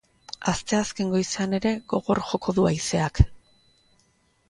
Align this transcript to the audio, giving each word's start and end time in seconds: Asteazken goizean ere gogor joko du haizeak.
Asteazken 0.51 1.11
goizean 1.17 1.53
ere 1.59 1.75
gogor 1.95 2.25
joko 2.31 2.59
du 2.61 2.69
haizeak. 2.73 3.23